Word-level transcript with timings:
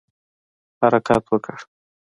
حرکت 0.79 1.23
وکړ. 1.31 1.57